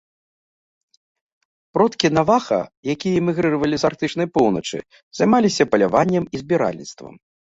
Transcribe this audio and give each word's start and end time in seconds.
Продкі 1.77 2.07
наваха, 2.19 2.59
якія 2.95 3.19
мігрыравалі 3.27 3.75
з 3.83 3.87
арктычнай 3.91 4.27
поўначы, 4.39 4.77
займаліся 5.21 5.63
паляваннем 5.75 6.23
і 6.37 6.45
збіральніцтвам. 6.45 7.13